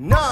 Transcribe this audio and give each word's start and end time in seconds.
No. 0.00 0.29